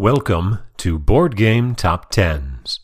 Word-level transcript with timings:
Welcome 0.00 0.60
to 0.78 0.98
Board 0.98 1.36
Game 1.36 1.74
Top 1.74 2.10
Tens, 2.10 2.80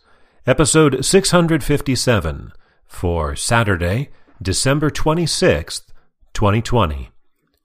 episode 0.47 1.03
657 1.03 2.53
for 2.85 3.35
Saturday, 3.35 4.11
December 4.43 4.91
26th, 4.91 5.85
2020. 6.35 7.09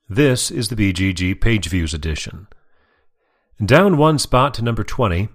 This 0.07 0.51
is 0.51 0.69
the 0.69 0.77
BGG 0.77 1.41
Page 1.41 1.67
Views 1.67 1.93
edition. 1.93 2.47
Down 3.61 3.97
one 3.97 4.17
spot 4.19 4.53
to 4.53 4.61
number 4.61 4.85
20, 4.85 5.27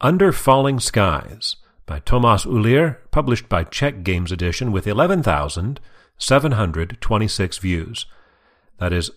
Under 0.00 0.32
Falling 0.32 0.80
Skies 0.80 1.54
by 1.86 2.00
Tomas 2.00 2.44
Uhlíř, 2.44 2.96
published 3.12 3.48
by 3.48 3.62
Czech 3.62 4.02
Games 4.02 4.32
Edition 4.32 4.72
with 4.72 4.88
11,726 4.88 7.58
views. 7.58 8.06
That 8.78 8.92
is 8.92 9.12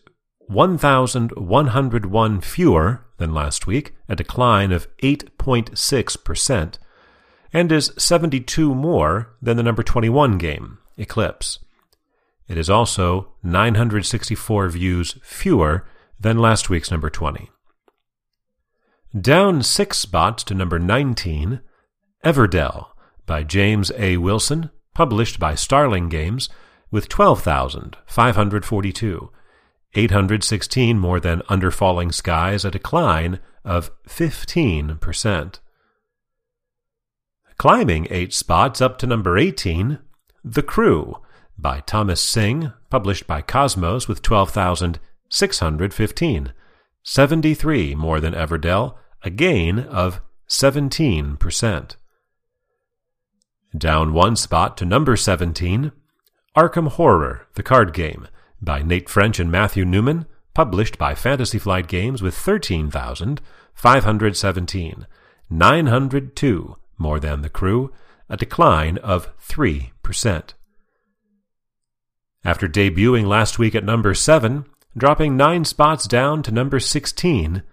1,101 0.48 2.42
fewer 2.42 3.06
than 3.18 3.34
last 3.34 3.68
week, 3.68 3.94
a 4.10 4.16
decline 4.16 4.72
of 4.72 4.88
8.6%, 5.00 6.78
and 7.52 7.72
is 7.72 7.92
72 7.98 8.76
more 8.76 9.36
than 9.42 9.58
the 9.58 9.64
number 9.64 9.82
21 9.84 10.38
game, 10.38 10.78
Eclipse. 10.98 11.60
It 12.48 12.58
is 12.58 12.70
also 12.70 13.34
964 13.44 14.70
views 14.70 15.18
fewer 15.24 15.86
than 16.20 16.38
last 16.38 16.70
week's 16.70 16.92
number 16.92 17.10
20. 17.10 17.50
Down 19.20 19.64
six 19.64 19.98
spots 20.00 20.44
to 20.46 20.54
number 20.54 20.80
19, 20.80 21.60
Everdell 22.26 22.88
by 23.26 23.44
James 23.44 23.92
A. 23.98 24.16
Wilson, 24.18 24.70
published 24.94 25.40
by 25.40 25.56
Starling 25.56 26.10
Games, 26.10 26.50
with 26.92 27.08
12,542. 27.10 29.32
816 29.96 30.98
more 30.98 31.20
than 31.20 31.44
Under 31.50 31.70
Falling 31.70 32.12
Skies, 32.12 32.66
a 32.66 32.72
decline 32.72 33.40
of 33.64 33.92
15%. 34.08 35.60
Climbing 37.58 38.08
eight 38.10 38.34
spots 38.34 38.82
up 38.82 38.98
to 38.98 39.08
number 39.08 39.38
18, 39.38 40.00
The 40.44 40.64
Crew 40.64 41.18
by 41.58 41.80
Thomas 41.82 42.22
Sing, 42.22 42.72
published 42.90 43.28
by 43.28 43.42
Kosmos 43.42 44.08
with 44.08 44.22
12,615. 44.22 46.54
73 47.04 47.96
more 47.96 48.20
than 48.20 48.34
Everdell, 48.34 48.96
a 49.24 49.30
gain 49.30 49.80
of 49.80 50.20
17%. 50.50 51.96
Down 53.78 54.14
one 54.14 54.36
spot 54.36 54.76
to 54.78 54.86
number 54.86 55.16
17, 55.16 55.92
Arkham 56.56 56.90
Horror, 56.90 57.48
the 57.56 57.64
card 57.64 57.94
game, 57.94 58.28
by 58.64 58.82
Nate 58.82 59.10
French 59.10 59.40
and 59.40 59.52
Matthew 59.52 59.86
Newman, 59.86 60.26
published 60.54 60.98
by 60.98 61.16
Fantasy 61.16 61.60
Flight 61.60 61.88
Games 61.88 62.22
with 62.22 62.36
13,517. 62.36 65.08
902 65.50 66.76
more 66.98 67.20
than 67.20 67.42
the 67.42 67.50
crew, 67.50 67.92
a 68.30 68.38
decline 68.38 68.98
of 69.00 69.38
3%. 69.40 70.54
After 72.46 72.68
debuting 72.68 73.26
last 73.26 73.58
week 73.60 73.76
at 73.76 73.84
number 73.84 74.14
7, 74.14 74.66
dropping 74.98 75.36
9 75.38 75.66
spots 75.66 76.08
down 76.08 76.42
to 76.44 76.52
number 76.52 76.80
16, 76.80 77.64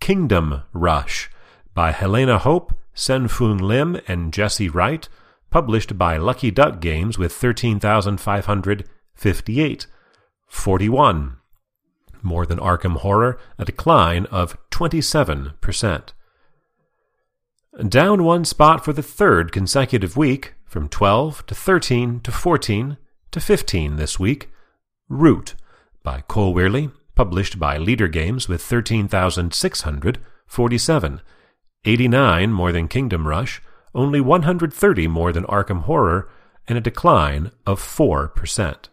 Kingdom 0.00 0.62
Rush 0.72 1.30
by 1.74 1.92
Helena 1.92 2.38
Hope, 2.38 2.76
Sen-Foong 2.94 3.60
Lim, 3.60 4.00
and 4.08 4.32
Jessey 4.32 4.68
Wright, 4.68 5.08
published 5.50 5.96
by 5.96 6.16
Lucky 6.16 6.50
Duck 6.50 6.80
Games 6.80 7.16
with 7.18 7.32
13,558. 7.32 9.86
41. 10.52 11.38
More 12.22 12.46
than 12.46 12.58
Arkham 12.58 12.98
Horror, 12.98 13.36
a 13.58 13.64
decline 13.64 14.26
of 14.26 14.56
27%. 14.70 16.12
Down 17.88 18.22
one 18.22 18.44
spot 18.44 18.84
for 18.84 18.92
the 18.92 19.02
third 19.02 19.50
consecutive 19.50 20.16
week, 20.16 20.54
from 20.66 20.88
12 20.88 21.44
to 21.46 21.54
13 21.54 22.20
to 22.20 22.30
14 22.30 22.96
to 23.32 23.40
15 23.40 23.96
this 23.96 24.20
week, 24.20 24.50
Root 25.08 25.56
by 26.04 26.20
Cole 26.28 26.54
Wehrle, 26.54 26.92
published 27.16 27.58
by 27.58 27.76
Leder 27.78 28.12
Games 28.12 28.46
with 28.46 28.62
13,647. 28.62 31.20
89 31.84 32.52
more 32.52 32.70
than 32.72 32.86
Kingdom 32.88 33.26
Rush, 33.26 33.62
only 33.94 34.20
130 34.20 35.08
more 35.08 35.32
than 35.32 35.44
Arkham 35.44 35.84
Horror, 35.84 36.28
and 36.68 36.76
a 36.78 36.82
decline 36.82 37.50
of 37.66 37.80
4%. 37.80 38.88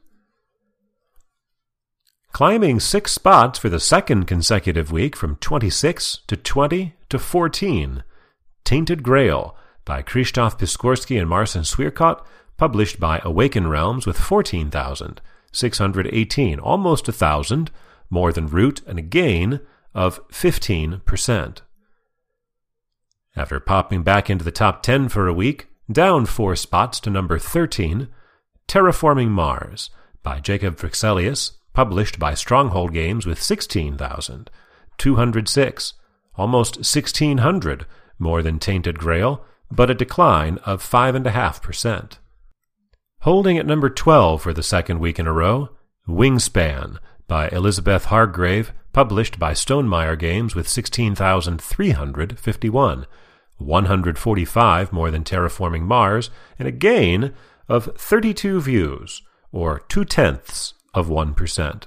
Climbing 2.31 2.79
six 2.79 3.12
spots 3.12 3.59
for 3.59 3.67
the 3.69 3.79
second 3.79 4.25
consecutive 4.25 4.91
week 4.91 5.16
from 5.16 5.35
26 5.38 6.19
to 6.28 6.38
20 6.38 6.94
to 7.09 7.19
14. 7.19 8.03
Tainted 8.63 9.03
Grail 9.03 9.56
by 9.84 10.01
Krzysztof 10.03 10.59
Piskorski 10.59 11.19
and 11.19 11.28
Marcin 11.28 11.63
Swierkot, 11.63 12.23
published 12.56 13.00
by 13.00 13.19
Awaken 13.23 13.67
Realms 13.67 14.06
with 14.06 14.17
14,618, 14.17 16.59
almost 16.59 17.07
a 17.07 17.12
thousand, 17.12 17.72
more 18.09 18.31
than 18.31 18.47
Root, 18.47 18.81
and 18.85 19.00
a 19.00 19.03
gain 19.03 19.61
of 19.96 20.19
15%. 20.29 21.61
After 23.35 23.59
popping 23.59 24.03
back 24.03 24.29
into 24.29 24.46
the 24.46 24.51
top 24.51 24.84
10 24.84 25.09
for 25.09 25.28
a 25.28 25.34
week, 25.34 25.69
down 25.91 26.28
four 26.28 26.56
spots 26.56 27.00
to 27.01 27.09
number 27.09 27.40
13, 27.40 28.07
Terraforming 28.67 29.29
Mars 29.29 29.90
by 30.22 30.40
Jacob 30.40 30.78
Fryxelius, 30.78 31.53
published 31.79 32.19
by 32.19 32.34
Stronghold 32.34 32.91
Games 32.91 33.25
with 33.25 33.41
16,206, 33.41 35.94
almost 36.35 36.75
1,600 36.75 37.85
more 38.19 38.44
than 38.44 38.59
Tainted 38.59 39.00
Grail, 39.00 39.45
but 39.72 39.90
a 39.90 39.94
decline 39.94 40.57
of 40.66 40.84
5.5%. 40.84 42.17
Holding 43.22 43.57
at 43.57 43.66
number 43.66 43.90
12 43.90 44.41
for 44.41 44.51
the 44.51 44.62
second 44.62 45.00
week 45.00 45.19
in 45.19 45.25
a 45.25 45.31
row, 45.31 45.69
Wingspan 46.06 46.97
by 47.29 47.47
Elizabeth 47.47 48.03
Hargrave, 48.06 48.73
published 48.91 49.40
by 49.40 49.53
Stonemaier 49.53 50.19
Games 50.19 50.56
with 50.56 50.67
16,351, 50.67 53.06
145 53.57 54.91
more 54.91 55.09
than 55.09 55.23
Terraforming 55.23 55.84
Mars, 55.84 56.29
and 56.59 56.67
a 56.67 56.73
gain 56.73 57.31
of 57.69 57.96
32 57.96 58.59
views, 58.59 59.22
or 59.53 59.79
two 59.88 60.03
tenths 60.03 60.73
of 60.94 61.08
1%. 61.08 61.84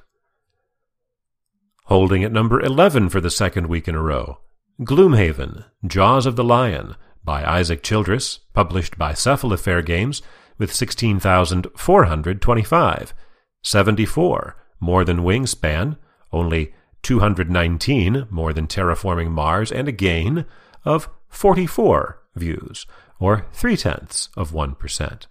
Holding 1.85 2.25
at 2.25 2.33
number 2.33 2.61
11 2.61 3.09
for 3.09 3.21
the 3.21 3.31
second 3.31 3.67
week 3.67 3.89
in 3.89 3.95
a 3.95 4.03
row, 4.03 4.39
Gloomhaven, 4.81 5.65
Jaws 5.87 6.27
of 6.27 6.37
the 6.37 6.45
Lion, 6.45 6.97
by 7.25 7.45
Isaac 7.45 7.83
Childress, 7.83 8.41
published 8.53 8.99
by 8.99 9.13
Cephalofair 9.13 9.85
Games, 9.85 10.23
with 10.59 10.75
16,425, 10.75 13.15
74 13.63 14.57
more 14.81 15.05
than 15.05 15.19
Wingspan, 15.19 15.97
only 16.33 16.75
219 17.03 18.27
more 18.31 18.53
than 18.53 18.67
Terraforming 18.67 19.31
Mars, 19.31 19.73
and 19.73 19.89
a 19.89 19.93
gain 19.93 20.45
of 20.85 21.09
44 21.29 22.21
views, 22.35 22.87
or 23.19 23.47
three 23.53 23.77
tenths 23.77 24.29
of 24.37 24.53
1%. 24.53 25.27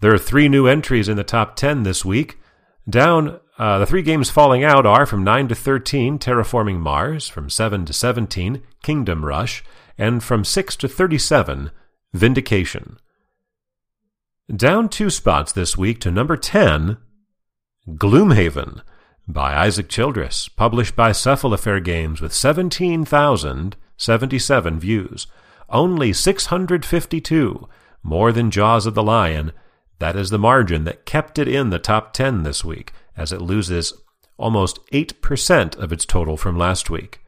There 0.00 0.14
are 0.14 0.18
three 0.18 0.48
new 0.48 0.66
entries 0.66 1.08
in 1.08 1.16
the 1.16 1.24
top 1.24 1.56
10 1.56 1.82
this 1.82 2.04
week. 2.04 2.38
Down, 2.88 3.40
uh, 3.58 3.78
the 3.78 3.86
three 3.86 4.02
games 4.02 4.30
falling 4.30 4.64
out 4.64 4.86
are 4.86 5.04
from 5.04 5.22
9 5.22 5.48
to 5.48 5.54
13, 5.54 6.18
Terraforming 6.18 6.78
Mars, 6.78 7.28
from 7.28 7.50
7 7.50 7.84
to 7.84 7.92
17, 7.92 8.62
Kingdom 8.82 9.24
Rush, 9.24 9.62
and 9.98 10.24
from 10.24 10.44
6 10.44 10.76
to 10.76 10.88
37, 10.88 11.70
Vindication. 12.14 12.98
Down 14.54 14.88
two 14.88 15.10
spots 15.10 15.52
this 15.52 15.76
week 15.76 16.00
to 16.00 16.10
number 16.10 16.36
10, 16.36 16.96
Gloomhaven, 17.90 18.80
by 19.28 19.54
Isaac 19.54 19.88
Childress, 19.88 20.48
published 20.48 20.96
by 20.96 21.10
Cephalofair 21.10 21.84
Games 21.84 22.20
with 22.20 22.34
17,077 22.34 24.80
views. 24.80 25.28
Only 25.68 26.12
652, 26.12 27.68
more 28.02 28.32
than 28.32 28.50
Jaws 28.50 28.86
of 28.86 28.94
the 28.94 29.04
Lion, 29.04 29.52
that 30.00 30.16
is 30.16 30.30
the 30.30 30.38
margin 30.38 30.84
that 30.84 31.06
kept 31.06 31.38
it 31.38 31.46
in 31.46 31.70
the 31.70 31.78
top 31.78 32.12
10 32.12 32.42
this 32.42 32.64
week, 32.64 32.92
as 33.16 33.32
it 33.32 33.40
loses 33.40 33.92
almost 34.38 34.84
8% 34.92 35.76
of 35.76 35.92
its 35.92 36.04
total 36.06 36.36
from 36.36 36.58
last 36.58 36.90
week. 36.90 37.20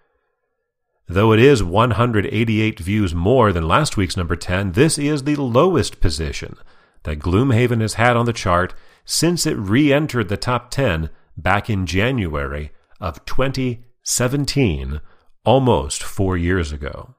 Though 1.07 1.33
it 1.33 1.39
is 1.39 1.63
188 1.63 2.81
views 2.81 3.15
more 3.15 3.53
than 3.53 3.69
last 3.69 3.99
week's 3.99 4.17
number 4.17 4.37
10, 4.37 4.73
this 4.73 4.97
is 4.97 5.25
the 5.25 5.37
lowest 5.37 6.01
position 6.01 6.57
that 7.03 7.19
Gloomhaven 7.19 7.83
has 7.83 7.95
had 7.95 8.17
on 8.17 8.25
the 8.25 8.33
chart 8.33 8.73
since 9.05 9.45
it 9.47 9.57
re 9.59 9.93
entered 9.93 10.29
the 10.29 10.37
top 10.39 10.71
10 10.71 11.11
back 11.37 11.69
in 11.69 11.85
January 11.85 12.73
of 13.01 13.23
2017, 13.27 15.01
almost 15.45 16.03
four 16.03 16.39
years 16.39 16.73
ago. 16.73 17.15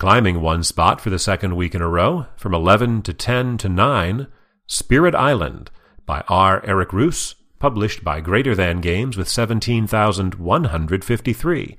Climbing 0.00 0.40
one 0.40 0.64
spot 0.64 0.98
for 0.98 1.10
the 1.10 1.18
second 1.18 1.54
week 1.56 1.74
in 1.74 1.82
a 1.82 1.88
row, 1.88 2.24
from 2.34 2.54
11 2.54 3.02
to 3.02 3.12
10 3.12 3.58
to 3.58 3.68
9, 3.68 4.28
Spirit 4.66 5.14
Island 5.14 5.70
by 6.06 6.24
R. 6.26 6.64
Eric 6.64 6.88
Reuss, 6.88 7.34
published 7.58 8.02
by 8.02 8.22
Greater 8.22 8.54
Than 8.54 8.80
Games 8.80 9.18
with 9.18 9.28
17,153. 9.28 11.76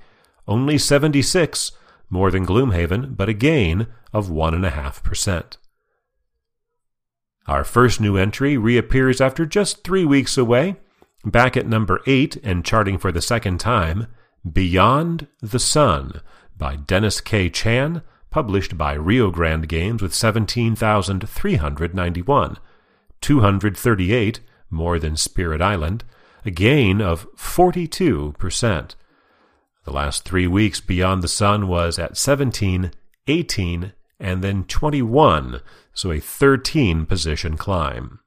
Only 0.47 0.77
76 0.77 1.71
more 2.11 2.29
than 2.29 2.45
Gloomhaven, 2.45 3.17
but 3.17 3.27
a 3.27 3.33
gain 3.33 3.87
of 4.13 4.27
1.5%. 4.27 5.57
Our 7.47 7.63
first 7.63 7.99
new 7.99 8.17
entry 8.17 8.55
reappears 8.55 9.19
after 9.19 9.47
just 9.47 9.83
three 9.83 10.05
weeks 10.05 10.37
away, 10.37 10.75
back 11.25 11.57
at 11.57 11.65
number 11.65 12.01
8 12.05 12.37
and 12.43 12.63
charting 12.63 12.99
for 12.99 13.11
the 13.11 13.19
second 13.19 13.59
time 13.59 14.05
Beyond 14.47 15.27
the 15.41 15.59
Sun 15.59 16.21
by 16.61 16.75
Dennis 16.75 17.21
K. 17.21 17.49
Chan, 17.49 18.03
published 18.29 18.77
by 18.77 18.93
Rio 18.93 19.31
Grande 19.31 19.67
Games 19.67 19.99
with 19.99 20.13
17,391. 20.13 22.57
238 23.19 24.39
more 24.69 24.99
than 24.99 25.17
Spirit 25.17 25.59
Island, 25.59 26.03
a 26.45 26.51
gain 26.51 27.01
of 27.01 27.25
42%. 27.35 28.95
The 29.85 29.91
last 29.91 30.23
three 30.23 30.45
weeks 30.45 30.79
Beyond 30.79 31.23
the 31.23 31.27
Sun 31.27 31.67
was 31.67 31.97
at 31.97 32.15
17, 32.15 32.91
18, 33.25 33.93
and 34.19 34.43
then 34.43 34.63
21, 34.65 35.61
so 35.95 36.11
a 36.11 36.19
13 36.19 37.07
position 37.07 37.57
climb. 37.57 38.19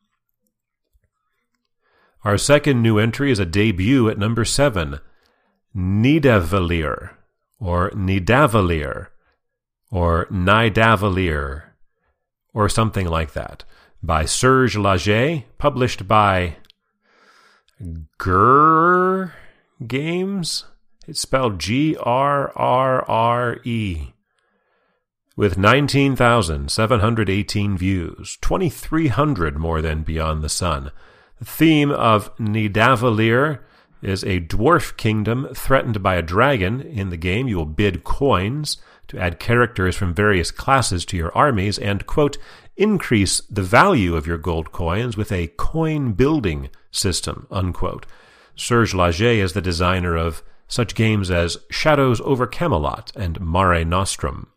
Our 2.25 2.37
second 2.37 2.83
new 2.83 2.99
entry 2.99 3.31
is 3.31 3.39
a 3.39 3.47
debut 3.47 4.09
at 4.09 4.19
number 4.19 4.45
7, 4.45 4.99
Nidavellir, 5.77 7.11
or 7.61 7.91
Nidavellir, 7.91 9.09
or 9.91 10.27
Nidavellir, 10.27 11.63
or 12.53 12.69
something 12.69 13.09
like 13.09 13.33
that 13.33 13.65
by 14.03 14.25
Serge 14.25 14.77
Laget, 14.77 15.45
published 15.59 16.07
by 16.07 16.57
Grrre 18.19 19.33
Games. 19.87 20.65
It's 21.07 21.21
spelled 21.21 21.59
G 21.59 21.97
R 22.01 22.51
R 22.57 23.05
R 23.09 23.59
E. 23.65 24.13
With 25.37 25.59
19,718 25.59 27.77
views, 27.77 28.39
2,300 28.41 29.59
more 29.59 29.83
than 29.83 30.05
Beyond 30.05 30.43
the 30.43 30.49
Sun. 30.49 30.93
The 31.41 31.45
theme 31.45 31.91
of 31.91 32.33
Nidavellir 32.37 33.59
is 34.05 34.23
a 34.25 34.41
dwarf 34.41 34.97
kingdom 34.97 35.49
threatened 35.55 36.03
by 36.03 36.17
a 36.17 36.23
dragon. 36.23 36.81
In 36.81 37.11
the 37.11 37.17
game, 37.17 37.49
you 37.49 37.57
will 37.57 37.67
bid 37.67 38.05
coins 38.05 38.79
to 39.09 39.19
add 39.19 39.39
characters 39.39 39.97
from 39.97 40.15
various 40.15 40.51
classes 40.51 41.05
to 41.07 41.17
your 41.17 41.37
armies 41.37 41.79
and, 41.79 42.07
quote, 42.07 42.37
increase 42.77 43.41
the 43.51 43.63
value 43.63 44.17
of 44.17 44.27
your 44.27 44.39
gold 44.39 44.73
coins 44.73 45.17
with 45.17 45.31
a 45.31 45.49
coin 45.57 46.13
building 46.13 46.71
system, 46.91 47.47
unquote. 47.51 48.07
Serge 48.57 48.95
Laget 48.95 49.39
is 49.39 49.53
the 49.53 49.61
designer 49.61 50.17
of 50.17 50.43
such 50.69 50.95
games 50.95 51.31
as 51.31 51.59
Shadows 51.71 52.21
over 52.23 52.47
Camelot 52.47 53.13
and 53.15 53.41
Mare 53.41 53.85
Nostrum. 53.85 54.49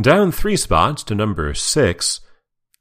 Down 0.00 0.30
three 0.30 0.56
spots 0.56 1.02
to 1.04 1.14
number 1.14 1.54
six, 1.54 2.20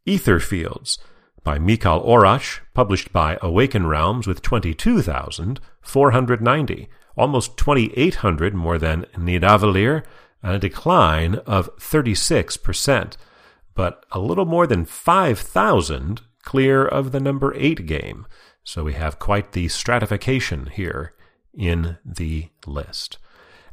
Aetherfields 0.08 0.98
by 1.46 1.58
Mikhail 1.58 2.02
Oracz, 2.02 2.60
published 2.74 3.14
by 3.14 3.38
Awaken 3.42 3.88
Realms 3.88 4.28
with 4.28 4.42
22,490, 4.42 6.90
almost 7.16 7.56
2,800 7.56 8.54
more 8.54 8.78
than 8.78 9.06
Nidavellir, 9.16 10.04
and 10.44 10.56
a 10.56 10.60
decline 10.60 11.36
of 11.46 11.74
36% 11.78 13.16
but 13.76 14.06
a 14.12 14.20
little 14.20 14.46
more 14.46 14.66
than 14.66 14.86
5,000 14.86 16.22
clear 16.44 16.86
of 16.86 17.12
the 17.12 17.20
number 17.20 17.54
8 17.56 17.86
game. 17.86 18.26
So 18.64 18.84
we 18.84 18.94
have 18.94 19.20
quite 19.20 19.52
the 19.52 19.68
stratification 19.68 20.68
here 20.68 21.14
in 21.54 21.98
the 22.04 22.50
list. 22.66 23.20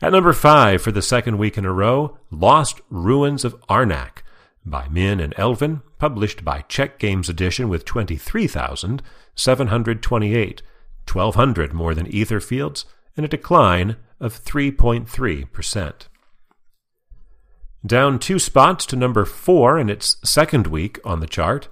At 0.02 0.12
number 0.12 0.32
5 0.32 0.82
for 0.82 0.92
the 0.92 1.00
second 1.00 1.38
week 1.38 1.56
in 1.56 1.64
a 1.64 1.72
row, 1.72 2.18
Lost 2.30 2.80
Ruins 2.90 3.44
of 3.44 3.58
Arnak 3.68 4.18
by 4.66 4.88
Min 4.88 5.20
and 5.20 5.34
Elwen, 5.36 5.82
published 6.02 6.44
by 6.44 6.60
Czech 6.62 6.98
Games 6.98 7.28
Edition 7.28 7.68
with 7.68 7.84
23,728, 7.84 10.62
1,200 11.12 11.72
more 11.72 11.94
than 11.94 12.06
Aetherfields, 12.06 12.84
and 13.16 13.24
a 13.24 13.28
decline 13.28 13.94
of 14.18 14.42
3.3%. 14.42 15.92
Down 17.86 18.18
two 18.18 18.40
spots 18.40 18.84
to 18.86 18.96
number 18.96 19.24
four 19.24 19.78
in 19.78 19.88
its 19.88 20.16
second 20.28 20.66
week 20.66 20.98
on 21.04 21.20
the 21.20 21.28
chart, 21.28 21.68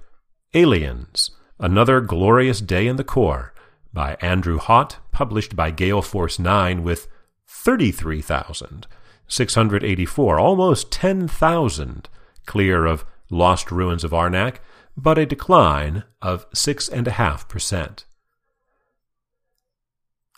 Aliens, 0.53 1.31
Another 1.59 1.99
Glorious 1.99 2.61
Day 2.61 2.87
in 2.87 2.95
the 2.95 3.03
Corps, 3.03 3.53
by 3.91 4.15
Andrew 4.21 4.59
Haught, 4.59 4.99
published 5.11 5.57
by 5.57 5.71
Gale 5.71 6.01
Force 6.01 6.39
9 6.39 6.83
with 6.83 7.09
33,684, 7.49 10.39
almost 10.39 10.89
10,000 10.89 12.07
clear 12.45 12.85
of 12.85 13.03
Lost 13.31 13.71
Ruins 13.71 14.03
of 14.03 14.11
Arnak, 14.11 14.57
but 14.95 15.17
a 15.17 15.25
decline 15.25 16.03
of 16.21 16.47
6.5%. 16.51 18.05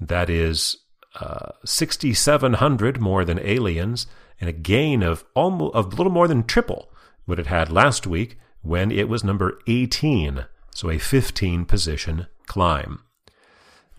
That 0.00 0.30
is 0.30 0.78
uh, 1.20 1.50
6,700 1.64 3.00
more 3.00 3.24
than 3.24 3.38
Aliens 3.40 4.06
and 4.40 4.48
a 4.48 4.52
gain 4.52 5.02
of 5.02 5.24
almost 5.34 5.74
of 5.74 5.98
little 5.98 6.12
more 6.12 6.28
than 6.28 6.44
triple 6.44 6.92
what 7.24 7.40
it 7.40 7.46
had 7.46 7.72
last 7.72 8.06
week 8.06 8.38
when 8.66 8.90
it 8.90 9.08
was 9.08 9.22
number 9.22 9.58
18, 9.66 10.46
so 10.74 10.90
a 10.90 10.98
15 10.98 11.64
position 11.64 12.26
climb. 12.46 13.00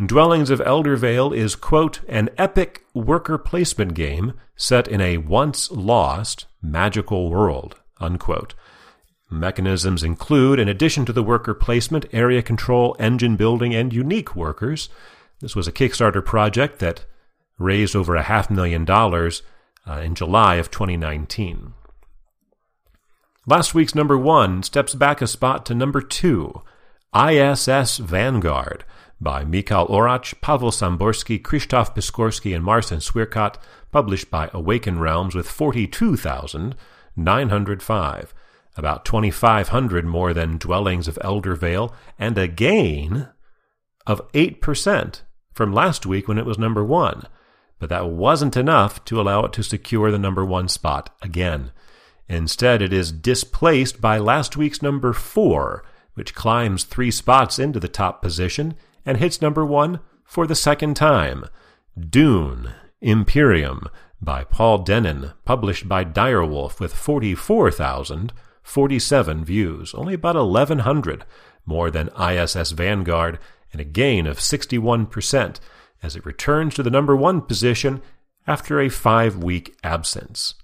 Dwellings 0.03 0.49
of 0.49 0.59
Eldervale 0.59 1.35
is, 1.35 1.55
quote, 1.55 2.01
an 2.07 2.29
epic 2.37 2.85
worker 2.93 3.37
placement 3.37 3.95
game 3.95 4.33
set 4.55 4.87
in 4.87 5.01
a 5.01 5.17
once 5.17 5.71
lost 5.71 6.45
magical 6.61 7.31
world, 7.31 7.77
unquote. 7.99 8.53
Mechanisms 9.29 10.03
include, 10.03 10.59
in 10.59 10.67
addition 10.67 11.05
to 11.05 11.13
the 11.13 11.23
worker 11.23 11.53
placement, 11.53 12.05
area 12.13 12.41
control, 12.41 12.95
engine 12.99 13.35
building, 13.35 13.73
and 13.73 13.91
unique 13.91 14.35
workers. 14.35 14.89
This 15.39 15.55
was 15.55 15.67
a 15.67 15.71
Kickstarter 15.71 16.23
project 16.23 16.79
that 16.79 17.05
raised 17.57 17.95
over 17.95 18.15
a 18.15 18.21
half 18.23 18.49
million 18.49 18.85
dollars 18.85 19.41
uh, 19.87 19.93
in 19.93 20.13
July 20.13 20.55
of 20.55 20.69
2019. 20.69 21.74
Last 23.50 23.74
week's 23.74 23.96
number 23.96 24.18
one 24.18 24.62
steps 24.62 24.94
back 24.94 25.22
a 25.22 25.27
spot 25.27 25.66
to 25.68 25.74
number 25.74 26.01
two, 26.01 26.63
ISS 27.16 27.98
Vanguard 27.98 28.84
by 29.22 29.46
Mikhail 29.46 29.88
Oracz, 29.88 30.34
Pavel 30.42 30.70
Samborski, 30.70 31.42
Krzysztof 31.42 31.96
Piskorski, 31.96 32.54
and 32.54 32.62
Marcin 32.62 33.00
Swierkot, 33.00 33.56
published 33.89 34.30
by 34.30 34.50
Awaken 34.51 35.00
Realms 35.00 35.34
with 35.34 35.48
42,905, 35.48 38.34
about 38.75 39.06
2,500 39.06 40.06
more 40.06 40.34
than 40.34 40.58
Dwellings 40.58 41.08
of 41.08 41.18
Eldervale, 41.24 41.94
and 42.20 42.38
a 42.38 42.50
gain 42.50 43.30
of 44.06 44.30
8% 44.34 45.22
from 45.54 45.72
last 45.72 46.06
week 46.06 46.27
when 46.27 46.38
it 46.38 46.46
was 46.46 46.60
number 46.60 46.84
one. 46.84 47.24
But 47.80 47.88
that 47.88 48.10
wasn't 48.10 48.58
enough 48.58 49.06
to 49.06 49.22
allow 49.22 49.46
it 49.46 49.54
to 49.54 49.63
secure 49.63 50.12
the 50.12 50.20
number 50.20 50.44
one 50.44 50.68
spot 50.68 51.16
again. 51.22 51.72
Instead, 52.29 52.81
it 52.81 52.91
is 52.91 53.12
displaced 53.12 54.01
by 54.01 54.17
last 54.17 54.57
week's 54.57 54.81
number 54.81 55.13
four, 55.13 55.84
which 56.13 56.36
climbs 56.36 56.84
three 56.84 57.12
spots 57.12 57.60
into 57.60 57.79
the 57.79 57.88
top 57.88 58.22
position 58.22 58.75
and 59.05 59.17
hits 59.17 59.41
number 59.41 59.65
one 59.65 60.01
for 60.24 60.46
the 60.46 60.55
second 60.55 60.96
time. 60.96 61.46
Dune, 61.98 62.74
Imperium, 63.01 63.88
by 64.22 64.43
Paul 64.43 64.84
Dennen, 64.84 65.34
published 65.46 65.88
by 65.88 66.03
Direwolf 66.03 66.79
with 66.79 66.93
44,047 66.93 69.46
views, 69.46 69.93
only 69.93 70.15
about 70.15 70.36
1,100 70.36 71.24
more 71.65 71.89
than 71.91 72.10
ISS 72.19 72.72
Vanguard, 72.72 73.39
and 73.72 73.79
a 73.79 73.86
gain 73.86 74.27
of 74.27 74.39
61% 74.39 75.60
as 76.01 76.15
it 76.15 76.25
returns 76.25 76.74
to 76.75 76.84
the 76.84 76.89
number 76.89 77.15
one 77.15 77.41
position 77.41 78.01
after 78.46 78.79
a 78.79 78.89
five 78.89 79.38
week 79.38 79.77
absence. 79.84 80.55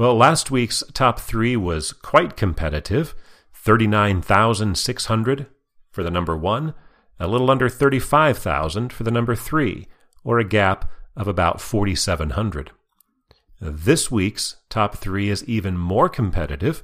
Well, 0.00 0.16
last 0.16 0.50
week's 0.50 0.82
top 0.94 1.20
three 1.20 1.58
was 1.58 1.92
quite 1.92 2.34
competitive 2.34 3.14
39,600 3.52 5.46
for 5.90 6.02
the 6.02 6.10
number 6.10 6.34
one, 6.34 6.72
a 7.18 7.28
little 7.28 7.50
under 7.50 7.68
35,000 7.68 8.94
for 8.94 9.04
the 9.04 9.10
number 9.10 9.34
3, 9.34 9.86
or 10.24 10.38
a 10.38 10.44
gap 10.44 10.90
of 11.14 11.28
about 11.28 11.60
4,700. 11.60 12.70
This 13.60 14.10
week's 14.10 14.56
top 14.70 14.96
3 14.96 15.28
is 15.28 15.44
even 15.44 15.76
more 15.76 16.08
competitive, 16.08 16.82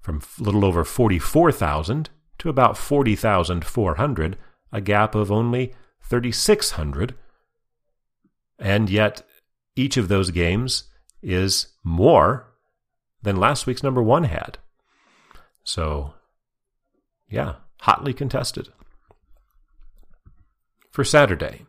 from 0.00 0.22
a 0.38 0.42
little 0.44 0.64
over 0.64 0.84
44,000 0.84 2.10
to 2.38 2.48
about 2.48 2.78
40,400, 2.78 4.38
a 4.70 4.80
gap 4.80 5.16
of 5.16 5.32
only 5.32 5.74
3,600. 6.00 7.16
And 8.60 8.88
yet, 8.88 9.22
each 9.74 9.96
of 9.96 10.06
those 10.06 10.30
games 10.30 10.84
is 11.24 11.66
more 11.82 12.50
than 13.22 13.36
last 13.36 13.66
week's 13.66 13.82
number 13.82 14.02
one 14.02 14.24
had. 14.24 14.58
So, 15.64 16.14
yeah, 17.28 17.54
hotly 17.80 18.12
contested. 18.12 18.68
For 20.90 21.04
Saturday, 21.04 21.64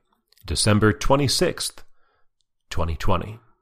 December 0.45 0.91
26th, 0.91 1.83
2020. 2.69 3.39